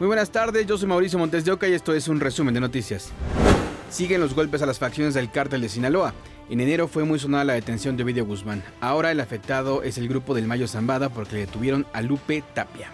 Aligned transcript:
Muy 0.00 0.06
buenas 0.06 0.30
tardes, 0.30 0.66
yo 0.66 0.78
soy 0.78 0.88
Mauricio 0.88 1.18
Montes 1.18 1.44
de 1.44 1.52
Oca 1.52 1.68
y 1.68 1.74
esto 1.74 1.92
es 1.92 2.08
un 2.08 2.20
resumen 2.20 2.54
de 2.54 2.60
noticias. 2.60 3.12
Siguen 3.90 4.22
los 4.22 4.34
golpes 4.34 4.62
a 4.62 4.66
las 4.66 4.78
facciones 4.78 5.12
del 5.12 5.30
cártel 5.30 5.60
de 5.60 5.68
Sinaloa. 5.68 6.14
En 6.48 6.58
enero 6.58 6.88
fue 6.88 7.04
muy 7.04 7.18
sonada 7.18 7.44
la 7.44 7.52
detención 7.52 7.98
de 7.98 8.04
Ovidio 8.04 8.24
Guzmán. 8.24 8.62
Ahora 8.80 9.10
el 9.10 9.20
afectado 9.20 9.82
es 9.82 9.98
el 9.98 10.08
grupo 10.08 10.34
del 10.34 10.46
Mayo 10.46 10.66
Zambada 10.68 11.10
porque 11.10 11.34
le 11.34 11.40
detuvieron 11.40 11.84
a 11.92 12.00
Lupe 12.00 12.42
Tapia. 12.54 12.88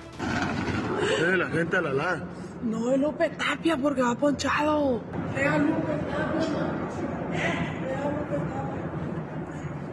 la 1.36 1.48
gente 1.48 1.76
a 1.76 1.80
la 1.80 1.92
la. 1.92 2.24
No 2.64 2.90
es 2.90 2.98
Lupe 2.98 3.30
Tapia 3.30 3.76
porque 3.76 4.02
va 4.02 4.16
ponchado. 4.16 5.00
Era 5.36 5.58
Lupe 5.58 5.92
Tapia. 6.10 6.72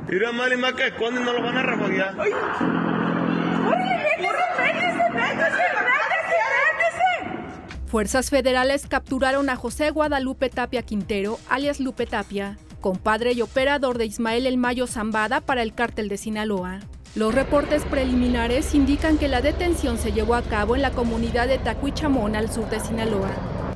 Mira 0.10 0.32
mal 0.32 0.52
y 0.52 0.58
más 0.58 0.74
que 0.74 0.88
esconden, 0.88 1.24
no 1.24 1.34
lo 1.34 1.44
van 1.44 1.58
a 1.58 1.62
refoguear. 1.62 2.16
¡Ay! 2.20 2.32
Fuerzas 7.94 8.32
federales 8.32 8.88
capturaron 8.88 9.52
a 9.52 9.56
José 9.56 9.92
Guadalupe 9.92 10.50
Tapia 10.50 10.82
Quintero, 10.82 11.38
alias 11.48 11.80
Lupe 11.80 12.08
Tapia, 12.08 12.58
compadre 12.82 13.34
y 13.34 13.42
operador 13.44 14.00
de 14.00 14.08
Ismael 14.08 14.48
El 14.48 14.58
Mayo 14.58 14.88
Zambada 14.88 15.42
para 15.42 15.62
el 15.62 15.76
cártel 15.76 16.10
de 16.10 16.18
Sinaloa. 16.18 16.80
Los 17.14 17.36
reportes 17.36 17.84
preliminares 17.84 18.74
indican 18.74 19.20
que 19.20 19.28
la 19.28 19.42
detención 19.42 20.00
se 20.00 20.12
llevó 20.12 20.34
a 20.34 20.42
cabo 20.42 20.76
en 20.76 20.82
la 20.82 20.90
comunidad 20.90 21.48
de 21.48 21.60
Tacuichamón, 21.60 22.36
al 22.36 22.52
sur 22.52 22.68
de 22.68 22.80
Sinaloa. 22.80 23.30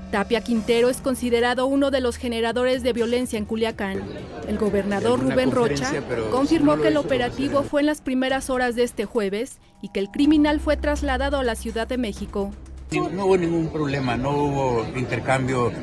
Tapia 0.09 0.41
Quintero 0.41 0.89
es 0.89 0.99
considerado 0.99 1.67
uno 1.67 1.91
de 1.91 2.01
los 2.01 2.17
generadores 2.17 2.81
de 2.81 2.93
violencia 2.93 3.37
en 3.37 3.45
Culiacán. 3.45 4.01
El 4.47 4.57
gobernador 4.57 5.19
Rubén 5.19 5.51
Rocha 5.51 5.93
confirmó 6.31 6.81
que 6.81 6.87
el 6.87 6.97
operativo 6.97 7.61
fue 7.61 7.81
en 7.81 7.85
las 7.85 8.01
primeras 8.01 8.49
horas 8.49 8.75
de 8.75 8.81
este 8.81 9.05
jueves 9.05 9.59
y 9.83 9.89
que 9.89 9.99
el 9.99 10.09
criminal 10.09 10.59
fue 10.59 10.75
trasladado 10.75 11.37
a 11.37 11.43
la 11.43 11.53
Ciudad 11.53 11.87
de 11.87 11.99
México. 11.99 12.51
No 12.91 13.25
hubo 13.25 13.37
ningún 13.37 13.67
problema, 13.67 14.15
no 14.15 14.29
hubo 14.31 14.87
intercambio, 14.95 15.73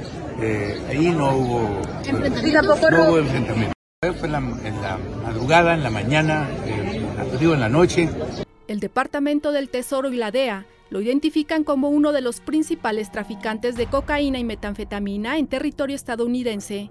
eh, 0.40 0.80
ahí 0.88 1.10
no 1.10 1.36
hubo, 1.36 1.82
no 2.90 3.10
hubo 3.10 3.18
enfrentamiento. 3.18 3.74
Fue 4.00 4.26
en 4.26 4.32
la, 4.32 4.40
madrugada, 4.40 5.74
en 5.74 5.82
la 5.82 5.90
mañana, 5.90 6.48
eh, 6.66 7.06
en 7.40 7.60
la 7.60 7.68
noche. 7.68 8.08
El 8.68 8.80
Departamento 8.80 9.52
del 9.52 9.68
Tesoro 9.68 10.10
y 10.10 10.16
la 10.16 10.30
DEA 10.30 10.64
lo 10.88 11.02
identifican 11.02 11.62
como 11.62 11.90
uno 11.90 12.12
de 12.12 12.22
los 12.22 12.40
principales 12.40 13.12
traficantes 13.12 13.76
de 13.76 13.86
cocaína 13.86 14.38
y 14.38 14.44
metanfetamina 14.44 15.36
en 15.36 15.46
territorio 15.46 15.96
estadounidense. 15.96 16.90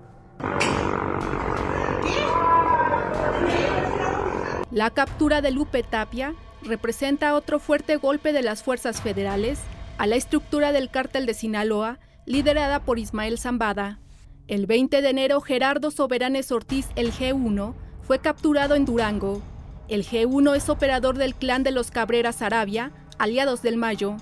La 4.70 4.92
captura 4.92 5.42
de 5.42 5.52
Lupe 5.52 5.81
Tapia 5.81 6.36
representa 6.61 7.33
otro 7.33 7.59
fuerte 7.59 7.95
golpe 7.98 8.31
de 8.31 8.44
las 8.44 8.61
fuerzas 8.61 9.02
federales 9.02 9.59
a 9.97 10.08
la 10.08 10.16
estructura 10.16 10.72
del 10.72 10.89
cártel 10.89 11.25
de 11.25 11.33
Sinaloa, 11.33 11.99
liderada 12.25 12.80
por 12.80 12.99
Ismael 12.99 13.38
Zambada. 13.38 13.99
El 14.47 14.66
20 14.66 15.02
de 15.02 15.09
enero, 15.09 15.41
Gerardo 15.41 15.91
Soberanes 15.91 16.52
Ortiz, 16.52 16.89
el 16.95 17.11
G1, 17.11 17.73
fue 18.02 18.19
capturado 18.19 18.75
en 18.75 18.86
Durango. 18.86 19.41
El 19.88 20.05
G1 20.05 20.55
es 20.55 20.69
operador 20.69 21.17
del 21.17 21.36
clan 21.36 21.64
de 21.64 21.71
los 21.71 21.91
Cabreras 21.91 22.41
Arabia, 22.41 22.91
aliados 23.17 23.61
del 23.61 23.77
Mayo. 23.77 24.17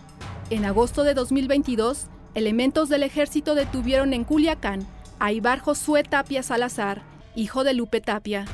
En 0.49 0.66
agosto 0.66 1.03
de 1.03 1.14
2022, 1.14 2.08
elementos 2.36 2.89
del 2.89 3.03
ejército 3.03 3.55
detuvieron 3.55 4.14
en 4.14 4.23
Culiacán 4.23 4.86
a 5.19 5.31
Ibar 5.31 5.59
Josué 5.59 6.03
Tapia 6.03 6.44
Salazar, 6.44 7.03
hijo 7.36 7.64
de 7.64 7.73
Lupe 7.73 8.02
Tapia. 8.02 8.45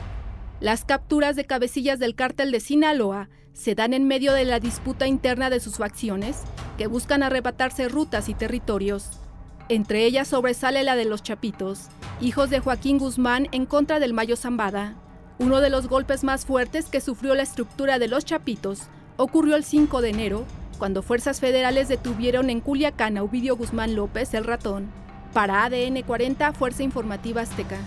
Las 0.60 0.86
capturas 0.86 1.36
de 1.36 1.46
cabecillas 1.46 2.00
del 2.00 2.16
cártel 2.16 2.52
de 2.52 2.60
Sinaloa 2.60 3.30
se 3.58 3.74
dan 3.74 3.94
en 3.94 4.08
medio 4.08 4.34
de 4.34 4.46
la 4.46 4.60
disputa 4.60 5.08
interna 5.08 5.50
de 5.50 5.60
sus 5.60 5.78
facciones, 5.78 6.44
que 6.78 6.86
buscan 6.86 7.24
arrebatarse 7.24 7.90
rutas 7.90 8.30
y 8.30 8.36
territorios. 8.36 9.10
Entre 9.68 10.06
ellas 10.06 10.28
sobresale 10.28 10.84
la 10.84 10.96
de 10.96 11.06
los 11.06 11.24
Chapitos, 11.24 11.88
hijos 12.22 12.52
de 12.52 12.60
Joaquín 12.60 13.00
Guzmán 13.00 13.48
en 13.52 13.66
contra 13.66 14.00
del 14.00 14.14
Mayo 14.14 14.36
Zambada. 14.36 14.94
Uno 15.40 15.60
de 15.60 15.72
los 15.72 15.88
golpes 15.88 16.24
más 16.24 16.46
fuertes 16.46 16.86
que 16.86 17.02
sufrió 17.02 17.34
la 17.34 17.44
estructura 17.44 17.98
de 17.98 18.08
los 18.08 18.26
Chapitos 18.26 18.84
ocurrió 19.18 19.56
el 19.56 19.64
5 19.64 20.02
de 20.02 20.10
enero, 20.10 20.46
cuando 20.78 21.02
fuerzas 21.02 21.40
federales 21.40 21.88
detuvieron 21.88 22.52
en 22.52 22.62
Culiacán 22.62 23.18
a 23.18 23.24
Ovidio 23.24 23.58
Guzmán 23.58 23.96
López 23.96 24.36
el 24.36 24.44
ratón. 24.44 24.92
Para 25.34 25.66
ADN 25.66 26.04
40, 26.04 26.54
Fuerza 26.54 26.84
Informativa 26.84 27.42
Azteca 27.42 27.80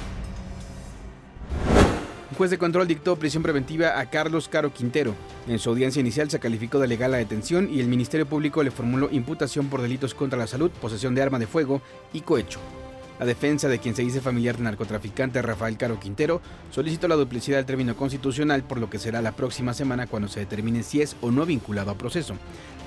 juez 2.37 2.51
de 2.51 2.59
control 2.59 2.87
dictó 2.87 3.17
prisión 3.17 3.43
preventiva 3.43 3.99
a 3.99 4.11
Carlos 4.11 4.49
Caro 4.49 4.73
Quintero. 4.73 5.15
En 5.49 5.59
su 5.59 5.71
audiencia 5.71 6.01
inicial 6.01 6.31
se 6.31 6.39
calificó 6.39 6.79
de 6.79 6.89
legal 6.89 7.11
la 7.11 7.19
detención 7.19 7.69
y 7.73 7.81
el 7.81 7.89
Ministerio 7.89 8.27
Público 8.27 8.63
le 8.63 8.71
formuló 8.71 9.09
imputación 9.11 9.69
por 9.69 9.83
delitos 9.83 10.15
contra 10.15 10.39
la 10.39 10.47
salud, 10.47 10.71
posesión 10.71 11.15
de 11.15 11.23
arma 11.23 11.39
de 11.39 11.47
fuego 11.47 11.83
y 12.13 12.21
cohecho. 12.21 12.61
La 13.19 13.27
defensa 13.27 13.69
de 13.69 13.79
quien 13.79 13.95
se 13.95 14.03
dice 14.03 14.23
familiar 14.23 14.57
del 14.57 14.65
narcotraficante 14.65 15.43
Rafael 15.43 15.77
Caro 15.77 16.01
Quintero 16.01 16.41
solicitó 16.71 17.07
la 17.07 17.17
duplicidad 17.17 17.59
del 17.59 17.67
término 17.67 17.95
constitucional, 17.95 18.63
por 18.63 18.79
lo 18.79 18.89
que 18.89 18.99
será 18.99 19.21
la 19.21 19.33
próxima 19.33 19.75
semana 19.75 20.07
cuando 20.07 20.29
se 20.29 20.41
determine 20.41 20.83
si 20.83 21.03
es 21.03 21.17
o 21.21 21.31
no 21.31 21.45
vinculado 21.45 21.91
a 21.91 21.99
proceso. 21.99 22.35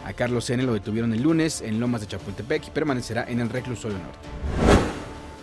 A 0.06 0.14
Carlos 0.14 0.50
N. 0.50 0.64
lo 0.64 0.74
detuvieron 0.74 1.14
el 1.14 1.22
lunes 1.22 1.62
en 1.62 1.80
Lomas 1.80 2.02
de 2.02 2.08
Chapultepec 2.08 2.68
y 2.68 2.72
permanecerá 2.72 3.26
en 3.30 3.42
el 3.42 3.50
reclusorio 3.50 4.00
norte. 4.00 4.63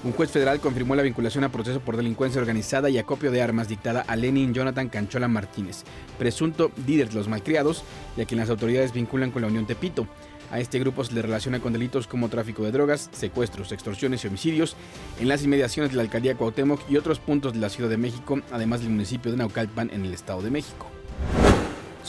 Un 0.02 0.12
juez 0.12 0.30
federal 0.30 0.60
confirmó 0.60 0.94
la 0.94 1.02
vinculación 1.02 1.44
a 1.44 1.52
proceso 1.52 1.80
por 1.80 1.94
delincuencia 1.94 2.40
organizada 2.40 2.88
y 2.88 2.96
acopio 2.96 3.30
de 3.30 3.42
armas 3.42 3.68
dictada 3.68 4.00
a 4.00 4.16
Lenin 4.16 4.54
Jonathan 4.54 4.88
Canchola 4.88 5.28
Martínez, 5.28 5.84
presunto 6.18 6.70
líder 6.86 7.10
de 7.10 7.16
los 7.16 7.28
malcriados 7.28 7.84
y 8.16 8.22
a 8.22 8.24
quien 8.24 8.40
las 8.40 8.48
autoridades 8.48 8.94
vinculan 8.94 9.30
con 9.30 9.42
la 9.42 9.48
Unión 9.48 9.66
Tepito. 9.66 10.06
A 10.50 10.58
este 10.58 10.78
grupo 10.78 11.04
se 11.04 11.12
le 11.12 11.20
relaciona 11.20 11.60
con 11.60 11.74
delitos 11.74 12.06
como 12.06 12.30
tráfico 12.30 12.64
de 12.64 12.72
drogas, 12.72 13.10
secuestros, 13.12 13.72
extorsiones 13.72 14.24
y 14.24 14.28
homicidios 14.28 14.74
en 15.20 15.28
las 15.28 15.44
inmediaciones 15.44 15.90
de 15.90 15.98
la 15.98 16.02
alcaldía 16.02 16.34
Cuauhtémoc 16.34 16.80
y 16.88 16.96
otros 16.96 17.18
puntos 17.18 17.52
de 17.52 17.60
la 17.60 17.68
Ciudad 17.68 17.90
de 17.90 17.98
México, 17.98 18.40
además 18.50 18.80
del 18.80 18.90
municipio 18.90 19.30
de 19.30 19.36
Naucalpan 19.36 19.90
en 19.92 20.06
el 20.06 20.14
Estado 20.14 20.40
de 20.40 20.50
México. 20.50 20.86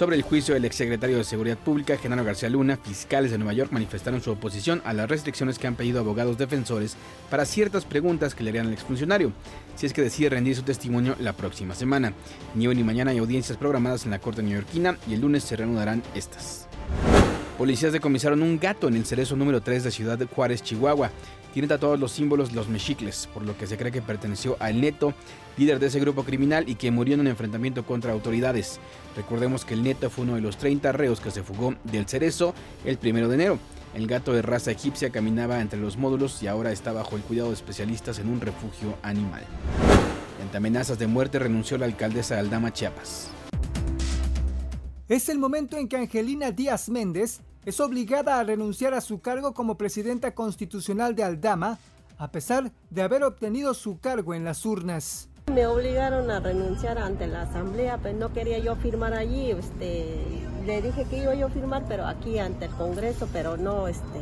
Sobre 0.01 0.15
el 0.15 0.23
juicio 0.23 0.55
del 0.55 0.65
exsecretario 0.65 1.17
de 1.17 1.23
Seguridad 1.23 1.59
Pública, 1.59 1.95
Genaro 1.95 2.23
García 2.23 2.49
Luna, 2.49 2.75
fiscales 2.75 3.29
de 3.29 3.37
Nueva 3.37 3.53
York 3.53 3.71
manifestaron 3.71 4.19
su 4.19 4.31
oposición 4.31 4.81
a 4.83 4.93
las 4.93 5.07
restricciones 5.07 5.59
que 5.59 5.67
han 5.67 5.75
pedido 5.75 5.99
abogados 5.99 6.39
defensores 6.39 6.97
para 7.29 7.45
ciertas 7.45 7.85
preguntas 7.85 8.33
que 8.33 8.43
le 8.43 8.49
harían 8.49 8.65
al 8.65 8.73
exfuncionario, 8.73 9.31
si 9.75 9.85
es 9.85 9.93
que 9.93 10.01
decide 10.01 10.29
rendir 10.29 10.55
su 10.55 10.63
testimonio 10.63 11.15
la 11.19 11.33
próxima 11.33 11.75
semana. 11.75 12.13
Ni 12.55 12.65
hoy 12.65 12.73
ni 12.73 12.83
mañana 12.83 13.11
hay 13.11 13.19
audiencias 13.19 13.59
programadas 13.59 14.05
en 14.05 14.09
la 14.09 14.17
Corte 14.17 14.41
neoyorquina 14.41 14.97
y 15.07 15.13
el 15.13 15.21
lunes 15.21 15.43
se 15.43 15.55
reanudarán 15.55 16.01
estas. 16.15 16.67
Policías 17.59 17.93
decomisaron 17.93 18.41
un 18.41 18.57
gato 18.57 18.87
en 18.87 18.95
el 18.95 19.05
cerezo 19.05 19.35
número 19.35 19.61
3 19.61 19.83
de 19.83 19.91
Ciudad 19.91 20.17
de 20.17 20.25
Juárez, 20.25 20.63
Chihuahua. 20.63 21.11
Tiene 21.53 21.67
tatuados 21.67 21.99
los 21.99 22.11
símbolos 22.11 22.53
los 22.53 22.69
mexicles, 22.69 23.27
por 23.33 23.43
lo 23.43 23.57
que 23.57 23.67
se 23.67 23.77
cree 23.77 23.91
que 23.91 24.01
perteneció 24.01 24.55
a 24.59 24.69
El 24.69 24.79
Neto, 24.79 25.13
líder 25.57 25.79
de 25.79 25.87
ese 25.87 25.99
grupo 25.99 26.23
criminal 26.23 26.69
y 26.69 26.75
que 26.75 26.91
murió 26.91 27.15
en 27.15 27.21
un 27.21 27.27
enfrentamiento 27.27 27.85
contra 27.85 28.13
autoridades. 28.13 28.79
Recordemos 29.15 29.65
que 29.65 29.73
El 29.73 29.83
Neto 29.83 30.09
fue 30.09 30.23
uno 30.23 30.35
de 30.35 30.41
los 30.41 30.57
30 30.57 30.91
reos 30.93 31.19
que 31.19 31.31
se 31.31 31.43
fugó 31.43 31.75
del 31.83 32.07
cerezo 32.07 32.53
el 32.85 32.97
primero 32.97 33.27
de 33.27 33.35
enero. 33.35 33.59
El 33.93 34.07
gato 34.07 34.31
de 34.31 34.41
raza 34.41 34.71
egipcia 34.71 35.09
caminaba 35.09 35.59
entre 35.59 35.79
los 35.79 35.97
módulos 35.97 36.41
y 36.41 36.47
ahora 36.47 36.71
está 36.71 36.93
bajo 36.93 37.17
el 37.17 37.23
cuidado 37.23 37.49
de 37.49 37.55
especialistas 37.55 38.19
en 38.19 38.29
un 38.29 38.39
refugio 38.39 38.97
animal. 39.01 39.43
Ante 40.41 40.57
amenazas 40.57 40.97
de 40.97 41.07
muerte 41.07 41.39
renunció 41.39 41.77
la 41.77 41.85
alcaldesa 41.85 42.35
de 42.35 42.41
Aldama, 42.41 42.71
Chiapas. 42.71 43.29
Es 45.09 45.27
el 45.27 45.39
momento 45.39 45.77
en 45.77 45.89
que 45.89 45.97
Angelina 45.97 46.51
Díaz 46.51 46.87
Méndez 46.87 47.41
es 47.65 47.79
obligada 47.79 48.39
a 48.39 48.43
renunciar 48.43 48.93
a 48.93 49.01
su 49.01 49.21
cargo 49.21 49.53
como 49.53 49.77
presidenta 49.77 50.33
constitucional 50.33 51.15
de 51.15 51.23
Aldama, 51.23 51.79
a 52.17 52.31
pesar 52.31 52.71
de 52.89 53.01
haber 53.01 53.23
obtenido 53.23 53.73
su 53.73 53.99
cargo 53.99 54.33
en 54.33 54.43
las 54.43 54.65
urnas. 54.65 55.29
Me 55.53 55.65
obligaron 55.65 56.29
a 56.31 56.39
renunciar 56.39 56.97
ante 56.97 57.27
la 57.27 57.43
asamblea, 57.43 57.97
pues 57.97 58.15
no 58.15 58.31
quería 58.31 58.59
yo 58.59 58.75
firmar 58.75 59.13
allí, 59.13 59.51
este, 59.51 60.17
le 60.65 60.81
dije 60.81 61.05
que 61.09 61.17
iba 61.17 61.35
yo 61.35 61.47
a 61.47 61.49
firmar, 61.49 61.85
pero 61.87 62.05
aquí 62.05 62.39
ante 62.39 62.65
el 62.65 62.71
Congreso, 62.71 63.27
pero 63.33 63.57
no, 63.57 63.87
este, 63.87 64.21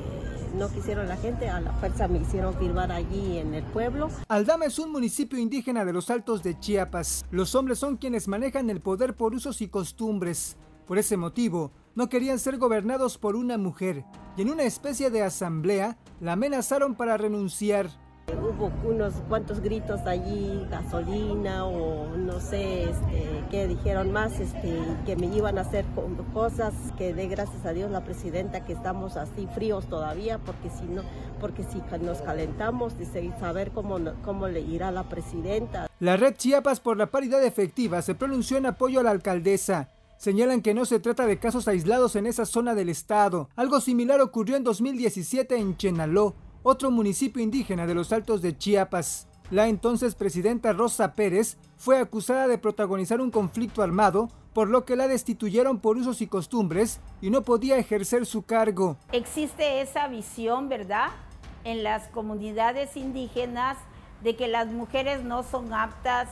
no 0.56 0.69
quisieron 0.69 1.07
la 1.07 1.18
gente, 1.18 1.50
a 1.50 1.59
la 1.59 1.74
fuerza 1.74 2.07
me 2.07 2.19
hicieron 2.19 2.56
firmar 2.56 2.92
allí 2.92 3.38
en 3.38 3.53
el 3.53 3.63
pueblo. 3.63 4.09
Aldama 4.27 4.65
es 4.65 4.80
un 4.80 4.92
municipio 4.92 5.38
indígena 5.38 5.85
de 5.85 5.94
los 5.94 6.09
Altos 6.09 6.42
de 6.42 6.59
Chiapas. 6.59 7.25
Los 7.31 7.53
hombres 7.53 7.80
son 7.80 7.97
quienes 7.97 8.27
manejan 8.27 8.69
el 8.69 8.81
poder 8.81 9.13
por 9.15 9.35
usos 9.35 9.62
y 9.62 9.68
costumbres. 9.68 10.57
Por 10.88 10.97
ese 10.97 11.18
motivo, 11.18 11.71
no 11.95 12.09
querían 12.09 12.39
ser 12.39 12.57
gobernados 12.57 13.18
por 13.18 13.36
una 13.36 13.57
mujer 13.57 14.06
y 14.38 14.41
en 14.41 14.51
una 14.51 14.63
especie 14.63 15.09
de 15.09 15.24
asamblea 15.24 15.97
la 16.19 16.33
amenazaron 16.33 16.95
para 16.95 17.18
renunciar. 17.18 17.89
Hubo 18.30 18.71
unos 18.88 19.15
cuantos 19.27 19.59
gritos 19.59 20.01
allí, 20.01 20.65
gasolina 20.69 21.65
o 21.65 22.15
no 22.15 22.39
sé 22.39 22.83
este, 22.83 23.44
qué 23.50 23.68
dijeron 23.68 24.12
más, 24.12 24.39
este, 24.39 24.80
que 25.06 25.15
me 25.15 25.25
iban 25.25 25.57
a 25.57 25.62
hacer 25.62 25.83
cosas 26.31 26.74
que 26.97 27.13
dé 27.15 27.27
gracias 27.27 27.65
a 27.65 27.74
Dios 27.74 27.89
la 27.89 28.03
presidenta 28.03 28.65
que 28.65 28.74
estamos 28.74 29.18
así 29.18 29.47
fríos 29.56 29.88
todavía, 29.88 30.38
porque 30.38 30.69
si 30.69 30.85
no, 30.85 31.01
porque 31.39 31.63
si 31.63 31.81
nos 32.01 32.21
calentamos, 32.21 32.97
dice, 33.00 33.33
saber 33.39 33.71
cómo, 33.71 33.97
cómo 34.24 34.47
le 34.47 34.62
irá 34.62 34.92
la 34.92 35.09
presidenta. 35.09 35.88
La 36.00 36.15
red 36.15 36.35
Chiapas 36.35 36.80
por 36.80 36.97
la 36.97 37.07
paridad 37.07 37.44
efectiva 37.44 38.03
se 38.03 38.13
pronunció 38.13 38.57
en 38.57 38.68
apoyo 38.68 39.00
a 39.00 39.03
la 39.03 39.12
alcaldesa 39.12 39.89
Señalan 40.19 40.62
que 40.62 40.74
no 40.74 40.83
se 40.83 41.00
trata 41.00 41.25
de 41.25 41.39
casos 41.39 41.69
aislados 41.69 42.18
en 42.18 42.27
esa 42.27 42.45
zona 42.45 42.75
del 42.75 42.89
estado. 42.89 43.48
Algo 43.56 43.80
similar 43.80 44.19
ocurrió 44.19 44.57
en 44.57 44.66
2017 44.66 45.56
en 45.56 45.77
Chenaló, 45.77 46.36
otro 46.62 46.92
municipio 46.92 47.42
indígena 47.42 47.88
de 47.88 47.95
los 47.95 48.12
Altos 48.12 48.42
de 48.42 48.57
Chiapas. 48.57 49.30
La 49.50 49.69
entonces 49.69 50.16
presidenta 50.16 50.74
Rosa 50.74 51.16
Pérez 51.16 51.57
fue 51.77 52.00
acusada 52.00 52.50
de 52.50 52.57
protagonizar 52.57 53.21
un 53.21 53.31
conflicto 53.31 53.81
armado, 53.81 54.27
por 54.54 54.68
lo 54.68 54.83
que 54.83 54.98
la 54.98 55.07
destituyeron 55.07 55.80
por 55.80 55.95
usos 55.95 56.21
y 56.21 56.27
costumbres 56.27 57.00
y 57.21 57.30
no 57.30 57.44
podía 57.44 57.77
ejercer 57.77 58.25
su 58.25 58.42
cargo. 58.42 58.98
Existe 59.13 59.80
esa 59.80 60.10
visión, 60.10 60.68
¿verdad? 60.68 61.12
En 61.63 61.81
las 61.81 62.10
comunidades 62.10 62.98
indígenas 62.98 63.77
de 64.21 64.36
que 64.36 64.50
las 64.50 64.68
mujeres 64.68 65.24
no 65.24 65.44
son 65.44 65.74
aptas 65.74 66.27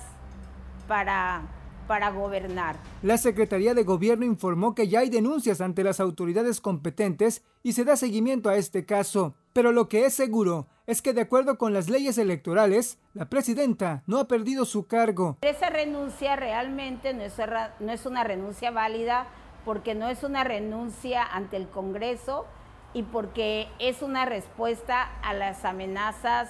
para, 0.90 1.44
para 1.88 2.12
gobernar. 2.12 2.76
La 3.02 3.18
Secretaría 3.18 3.74
de 3.74 3.84
Gobierno 3.84 4.26
informó 4.26 4.76
que 4.76 4.88
ya 4.88 5.00
hay 5.00 5.10
denuncias 5.10 5.62
ante 5.62 5.84
las 5.84 6.00
autoridades 6.00 6.62
competentes 6.62 7.44
y 7.64 7.74
se 7.74 7.86
da 7.86 7.96
seguimiento 7.96 8.50
a 8.50 8.56
este 8.56 8.86
caso. 8.86 9.36
Pero 9.54 9.72
lo 9.72 9.90
que 9.90 10.06
es 10.06 10.14
seguro 10.14 10.68
es 10.86 11.02
que 11.02 11.14
de 11.14 11.22
acuerdo 11.22 11.58
con 11.58 11.74
las 11.74 11.90
leyes 11.90 12.18
electorales, 12.18 13.00
la 13.14 13.30
presidenta 13.30 14.04
no 14.06 14.20
ha 14.20 14.28
perdido 14.28 14.66
su 14.66 14.88
cargo. 14.88 15.38
Esa 15.42 15.70
renuncia 15.70 16.36
realmente 16.36 17.14
no 17.14 17.24
es, 17.24 17.36
no 17.80 17.92
es 17.92 18.06
una 18.06 18.24
renuncia 18.24 18.72
válida 18.72 19.28
porque 19.66 19.96
no 19.96 20.08
es 20.08 20.24
una 20.24 20.44
renuncia 20.44 21.24
ante 21.24 21.58
el 21.58 21.68
Congreso 21.68 22.46
y 22.94 23.04
porque 23.04 23.68
es 23.80 24.02
una 24.02 24.26
respuesta 24.26 25.10
a 25.24 25.34
las 25.34 25.66
amenazas 25.66 26.50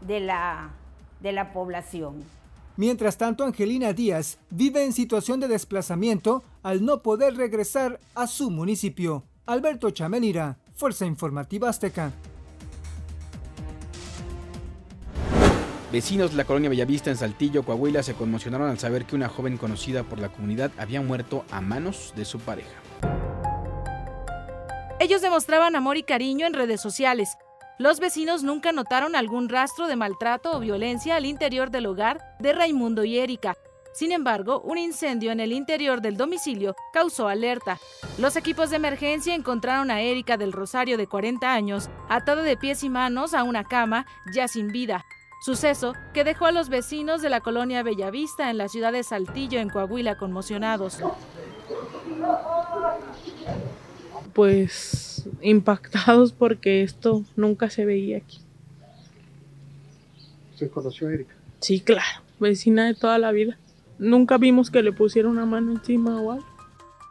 de 0.00 0.20
la, 0.20 0.70
de 1.20 1.32
la 1.32 1.52
población. 1.52 2.24
Mientras 2.80 3.18
tanto, 3.18 3.44
Angelina 3.44 3.92
Díaz 3.92 4.38
vive 4.48 4.82
en 4.82 4.94
situación 4.94 5.38
de 5.38 5.48
desplazamiento 5.48 6.42
al 6.62 6.82
no 6.82 7.02
poder 7.02 7.36
regresar 7.36 8.00
a 8.14 8.26
su 8.26 8.50
municipio. 8.50 9.22
Alberto 9.44 9.90
Chamelira, 9.90 10.56
Fuerza 10.76 11.04
Informativa 11.04 11.68
Azteca. 11.68 12.10
Vecinos 15.92 16.30
de 16.30 16.38
la 16.38 16.46
colonia 16.46 16.70
Bellavista 16.70 17.10
en 17.10 17.18
Saltillo, 17.18 17.64
Coahuila, 17.64 18.02
se 18.02 18.14
conmocionaron 18.14 18.70
al 18.70 18.78
saber 18.78 19.04
que 19.04 19.14
una 19.14 19.28
joven 19.28 19.58
conocida 19.58 20.02
por 20.02 20.18
la 20.18 20.30
comunidad 20.30 20.70
había 20.78 21.02
muerto 21.02 21.44
a 21.50 21.60
manos 21.60 22.14
de 22.16 22.24
su 22.24 22.38
pareja. 22.38 22.80
Ellos 25.00 25.20
demostraban 25.20 25.76
amor 25.76 25.98
y 25.98 26.02
cariño 26.02 26.46
en 26.46 26.54
redes 26.54 26.80
sociales. 26.80 27.36
Los 27.80 27.98
vecinos 27.98 28.42
nunca 28.42 28.72
notaron 28.72 29.16
algún 29.16 29.48
rastro 29.48 29.86
de 29.86 29.96
maltrato 29.96 30.52
o 30.52 30.60
violencia 30.60 31.16
al 31.16 31.24
interior 31.24 31.70
del 31.70 31.86
hogar 31.86 32.20
de 32.38 32.52
Raimundo 32.52 33.04
y 33.04 33.18
Erika, 33.18 33.56
sin 33.92 34.12
embargo, 34.12 34.60
un 34.60 34.76
incendio 34.76 35.32
en 35.32 35.40
el 35.40 35.50
interior 35.50 36.02
del 36.02 36.18
domicilio 36.18 36.76
causó 36.92 37.26
alerta. 37.26 37.78
Los 38.18 38.36
equipos 38.36 38.68
de 38.68 38.76
emergencia 38.76 39.34
encontraron 39.34 39.90
a 39.90 40.02
Erika 40.02 40.36
del 40.36 40.52
Rosario 40.52 40.98
de 40.98 41.06
40 41.06 41.50
años, 41.50 41.88
atada 42.10 42.42
de 42.42 42.58
pies 42.58 42.84
y 42.84 42.90
manos 42.90 43.32
a 43.32 43.44
una 43.44 43.64
cama, 43.64 44.04
ya 44.34 44.46
sin 44.46 44.68
vida. 44.68 45.06
Suceso 45.40 45.94
que 46.12 46.22
dejó 46.22 46.44
a 46.44 46.52
los 46.52 46.68
vecinos 46.68 47.22
de 47.22 47.30
la 47.30 47.40
colonia 47.40 47.82
Bellavista 47.82 48.50
en 48.50 48.58
la 48.58 48.68
ciudad 48.68 48.92
de 48.92 49.02
Saltillo, 49.02 49.58
en 49.58 49.70
Coahuila, 49.70 50.18
conmocionados. 50.18 50.98
Pues 54.34 55.19
impactados 55.42 56.32
porque 56.32 56.82
esto 56.82 57.24
nunca 57.36 57.70
se 57.70 57.84
veía 57.84 58.18
aquí. 58.18 58.40
¿Usted 60.52 60.70
conoció 60.70 61.08
a 61.08 61.14
Erika? 61.14 61.34
Sí, 61.60 61.80
claro, 61.80 62.22
vecina 62.38 62.86
de 62.86 62.94
toda 62.94 63.18
la 63.18 63.32
vida. 63.32 63.58
Nunca 63.98 64.38
vimos 64.38 64.70
que 64.70 64.82
le 64.82 64.92
pusiera 64.92 65.28
una 65.28 65.46
mano 65.46 65.72
encima 65.72 66.20
o 66.20 66.32
algo. 66.32 66.50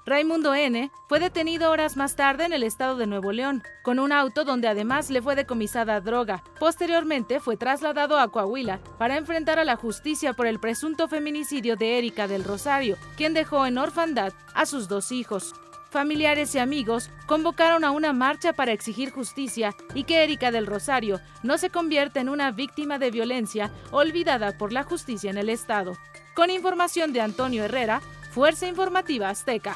Raimundo 0.05 0.55
N. 0.55 0.89
fue 1.07 1.19
detenido 1.19 1.69
horas 1.69 1.95
más 1.95 2.15
tarde 2.15 2.43
en 2.43 2.51
el 2.51 2.63
estado 2.63 2.97
de 2.97 3.05
Nuevo 3.05 3.31
León, 3.31 3.61
con 3.83 3.99
un 3.99 4.11
auto 4.11 4.43
donde 4.43 4.67
además 4.67 5.11
le 5.11 5.21
fue 5.21 5.35
decomisada 5.35 6.01
droga. 6.01 6.43
Posteriormente 6.59 7.39
fue 7.39 7.57
trasladado 7.57 8.17
a 8.17 8.31
Coahuila 8.31 8.79
para 8.97 9.17
enfrentar 9.17 9.59
a 9.59 9.65
la 9.65 9.75
justicia 9.75 10.33
por 10.33 10.47
el 10.47 10.59
presunto 10.59 11.07
feminicidio 11.07 11.75
de 11.75 11.99
Erika 11.99 12.27
del 12.27 12.43
Rosario, 12.43 12.97
quien 13.17 13.35
dejó 13.35 13.67
en 13.67 13.77
orfandad 13.77 14.33
a 14.55 14.65
sus 14.65 14.87
dos 14.87 15.11
hijos. 15.11 15.53
Familiares 15.89 16.53
y 16.53 16.59
amigos 16.59 17.09
convocaron 17.25 17.83
a 17.83 17.91
una 17.91 18.13
marcha 18.13 18.53
para 18.53 18.71
exigir 18.71 19.09
justicia 19.11 19.75
y 19.95 20.03
que 20.03 20.23
Erika 20.23 20.51
del 20.51 20.67
Rosario 20.67 21.19
no 21.41 21.57
se 21.57 21.71
convierta 21.71 22.19
en 22.19 22.29
una 22.29 22.51
víctima 22.51 22.99
de 22.99 23.09
violencia 23.09 23.71
olvidada 23.91 24.55
por 24.57 24.71
la 24.71 24.83
justicia 24.83 25.31
en 25.31 25.37
el 25.39 25.49
Estado. 25.49 25.97
Con 26.35 26.51
información 26.51 27.11
de 27.11 27.21
Antonio 27.21 27.63
Herrera, 27.63 28.01
Fuerza 28.31 28.67
Informativa 28.67 29.29
Azteca. 29.29 29.75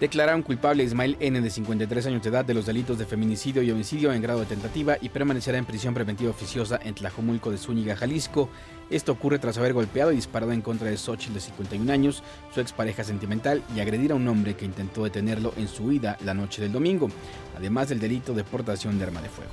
Declararon 0.00 0.42
culpable 0.42 0.84
a 0.84 0.86
Ismael 0.86 1.16
N. 1.18 1.40
de 1.40 1.50
53 1.50 2.06
años 2.06 2.22
de 2.22 2.28
edad 2.28 2.44
de 2.44 2.54
los 2.54 2.66
delitos 2.66 2.98
de 2.98 3.04
feminicidio 3.04 3.64
y 3.64 3.72
homicidio 3.72 4.12
en 4.12 4.22
grado 4.22 4.38
de 4.38 4.46
tentativa 4.46 4.96
y 5.00 5.08
permanecerá 5.08 5.58
en 5.58 5.64
prisión 5.64 5.92
preventiva 5.92 6.30
oficiosa 6.30 6.78
en 6.84 6.94
Tlajomulco 6.94 7.50
de 7.50 7.58
Zúñiga, 7.58 7.96
Jalisco. 7.96 8.48
Esto 8.90 9.10
ocurre 9.10 9.40
tras 9.40 9.58
haber 9.58 9.72
golpeado 9.72 10.12
y 10.12 10.16
disparado 10.16 10.52
en 10.52 10.62
contra 10.62 10.88
de 10.88 10.96
Xochitl 10.96 11.34
de 11.34 11.40
51 11.40 11.92
años, 11.92 12.22
su 12.54 12.60
expareja 12.60 13.02
sentimental, 13.02 13.64
y 13.74 13.80
agredir 13.80 14.12
a 14.12 14.14
un 14.14 14.28
hombre 14.28 14.54
que 14.54 14.64
intentó 14.64 15.02
detenerlo 15.02 15.52
en 15.56 15.66
su 15.66 15.86
huida 15.86 16.16
la 16.24 16.32
noche 16.32 16.62
del 16.62 16.70
domingo, 16.70 17.08
además 17.56 17.88
del 17.88 17.98
delito 17.98 18.34
de 18.34 18.44
portación 18.44 18.98
de 18.98 19.04
arma 19.04 19.20
de 19.20 19.28
fuego. 19.28 19.50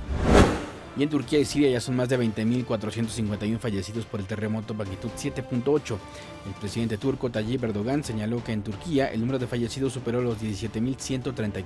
Y 0.98 1.02
en 1.02 1.10
Turquía 1.10 1.38
y 1.38 1.44
Siria 1.44 1.70
ya 1.70 1.80
son 1.80 1.96
más 1.96 2.08
de 2.08 2.18
20.451 2.18 3.58
fallecidos 3.58 4.06
por 4.06 4.18
el 4.18 4.26
terremoto 4.26 4.72
magnitud 4.72 5.10
7.8. 5.14 5.98
El 6.46 6.52
presidente 6.58 6.96
turco 6.96 7.30
Tayyip 7.30 7.64
Erdogan 7.64 8.02
señaló 8.02 8.42
que 8.42 8.52
en 8.52 8.62
Turquía 8.62 9.12
el 9.12 9.20
número 9.20 9.38
de 9.38 9.46
fallecidos 9.46 9.92
superó 9.92 10.22
los 10.22 10.40
17.134, 10.40 11.64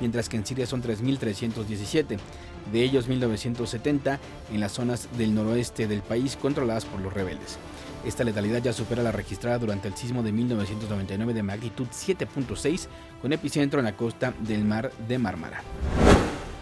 mientras 0.00 0.28
que 0.28 0.36
en 0.36 0.44
Siria 0.44 0.66
son 0.66 0.82
3.317, 0.82 2.18
de 2.72 2.82
ellos 2.82 3.08
1.970 3.08 4.18
en 4.52 4.60
las 4.60 4.72
zonas 4.72 5.08
del 5.16 5.34
noroeste 5.34 5.86
del 5.86 6.02
país 6.02 6.36
controladas 6.36 6.84
por 6.84 7.00
los 7.00 7.12
rebeldes. 7.12 7.58
Esta 8.04 8.24
letalidad 8.24 8.62
ya 8.62 8.72
supera 8.72 9.02
la 9.02 9.12
registrada 9.12 9.58
durante 9.58 9.88
el 9.88 9.94
sismo 9.94 10.22
de 10.22 10.32
1999 10.32 11.32
de 11.32 11.42
magnitud 11.42 11.86
7.6 11.86 12.88
con 13.22 13.32
epicentro 13.32 13.78
en 13.78 13.86
la 13.86 13.96
costa 13.96 14.34
del 14.40 14.64
mar 14.64 14.92
de 15.08 15.18
Mármara. 15.18 15.62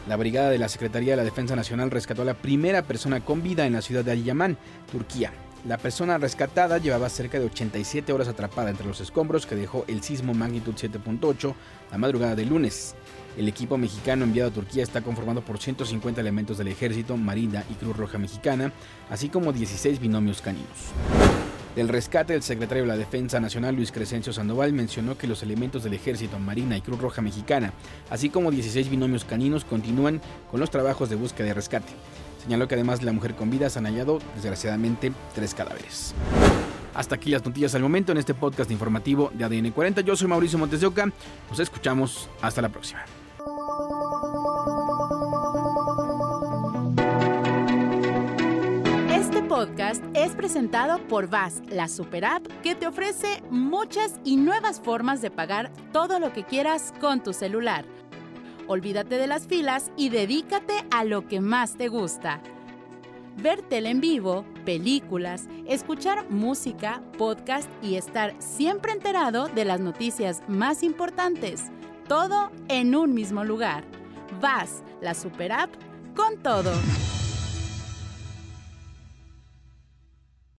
La 0.08 0.17
brigada 0.17 0.50
de 0.50 0.58
la 0.58 0.69
Secretaría 0.69 1.12
de 1.12 1.19
la 1.19 1.25
Defensa 1.25 1.55
Nacional 1.55 1.91
rescató 1.91 2.23
a 2.23 2.25
la 2.25 2.35
primera 2.35 2.82
persona 2.82 3.20
con 3.20 3.43
vida 3.43 3.67
en 3.67 3.75
la 3.75 3.82
ciudad 3.82 4.05
de 4.05 4.12
Ayaman, 4.12 4.56
Turquía. 4.91 5.32
La 5.67 5.76
persona 5.76 6.17
rescatada 6.17 6.79
llevaba 6.79 7.11
cerca 7.11 7.38
de 7.38 7.44
87 7.44 8.12
horas 8.12 8.29
atrapada 8.29 8.70
entre 8.70 8.87
los 8.87 9.00
escombros 9.00 9.44
que 9.44 9.56
dejó 9.56 9.85
el 9.88 10.02
sismo 10.02 10.32
magnitud 10.32 10.75
7.8 10.75 11.55
la 11.93 11.98
madrugada 11.98 12.34
del 12.34 12.48
lunes. 12.48 12.94
El 13.36 13.46
equipo 13.46 13.77
mexicano 13.77 14.24
enviado 14.24 14.51
a 14.51 14.55
Turquía 14.55 14.82
está 14.82 15.03
conformado 15.03 15.43
por 15.43 15.58
150 15.58 16.20
elementos 16.20 16.56
del 16.56 16.69
Ejército, 16.69 17.17
Marina 17.19 17.65
y 17.70 17.74
Cruz 17.74 17.96
Roja 17.96 18.17
Mexicana, 18.17 18.72
así 19.10 19.29
como 19.29 19.53
16 19.53 20.01
binomios 20.01 20.41
caninos. 20.41 20.94
Del 21.77 21.89
rescate, 21.89 22.34
el 22.34 22.43
secretario 22.43 22.82
de 22.82 22.89
la 22.89 22.96
Defensa 22.96 23.39
Nacional, 23.39 23.77
Luis 23.77 23.93
Crescencio 23.93 24.32
Sandoval, 24.32 24.72
mencionó 24.72 25.17
que 25.17 25.29
los 25.29 25.43
elementos 25.43 25.84
del 25.84 25.94
Ejército, 25.94 26.39
Marina 26.39 26.77
y 26.77 26.81
Cruz 26.81 27.00
Roja 27.00 27.22
Mexicana, 27.22 27.72
así 28.10 28.29
como 28.29 28.50
16 28.50 28.91
binomios 28.91 29.24
caninos, 29.24 29.65
continúan 29.65 30.20
con 30.50 30.58
los 30.58 30.70
trabajos 30.70 31.08
de 31.08 31.17
búsqueda 31.17 31.48
y 31.48 31.53
rescate. 31.53 31.93
Señaló 32.43 32.67
que 32.67 32.74
además 32.74 33.00
de 33.00 33.06
la 33.06 33.12
mujer 33.12 33.34
con 33.34 33.50
vida 33.50 33.70
se 33.70 33.79
han 33.79 33.84
hallado, 33.84 34.19
desgraciadamente, 34.34 35.12
tres 35.34 35.55
cadáveres. 35.55 36.15
Hasta 36.94 37.15
aquí 37.15 37.31
las 37.31 37.44
noticias 37.44 37.74
al 37.74 37.82
momento 37.82 38.10
en 38.12 38.19
este 38.19 38.34
podcast 38.34 38.70
informativo 38.70 39.31
de 39.32 39.44
ADN 39.44 39.70
40. 39.70 40.00
Yo 40.00 40.17
soy 40.17 40.27
Mauricio 40.27 40.58
Montes 40.58 40.81
de 40.81 40.86
Oca. 40.86 41.06
Nos 41.48 41.60
escuchamos. 41.60 42.29
Hasta 42.43 42.60
la 42.62 42.69
próxima. 42.69 43.05
Podcast 49.50 50.04
es 50.14 50.30
presentado 50.36 51.04
por 51.08 51.28
VAS, 51.28 51.60
la 51.70 51.88
super 51.88 52.24
app 52.24 52.46
que 52.62 52.76
te 52.76 52.86
ofrece 52.86 53.42
muchas 53.50 54.20
y 54.22 54.36
nuevas 54.36 54.80
formas 54.80 55.22
de 55.22 55.32
pagar 55.32 55.72
todo 55.92 56.20
lo 56.20 56.32
que 56.32 56.44
quieras 56.44 56.94
con 57.00 57.20
tu 57.20 57.32
celular. 57.32 57.84
Olvídate 58.69 59.19
de 59.19 59.26
las 59.26 59.48
filas 59.48 59.90
y 59.96 60.10
dedícate 60.10 60.74
a 60.92 61.02
lo 61.02 61.26
que 61.26 61.40
más 61.40 61.76
te 61.76 61.88
gusta. 61.88 62.40
Ver 63.38 63.60
tele 63.62 63.90
en 63.90 64.00
vivo, 64.00 64.44
películas, 64.64 65.48
escuchar 65.66 66.30
música, 66.30 67.02
podcast 67.19 67.69
y 67.82 67.96
estar 67.96 68.36
siempre 68.38 68.92
enterado 68.92 69.48
de 69.48 69.64
las 69.64 69.80
noticias 69.80 70.44
más 70.46 70.84
importantes. 70.84 71.64
Todo 72.06 72.52
en 72.69 72.94
un 72.94 73.14
mismo 73.14 73.42
lugar. 73.42 73.82
VAS, 74.40 74.84
la 75.00 75.14
super 75.14 75.50
app 75.50 75.70
con 76.14 76.40
todo. 76.40 76.70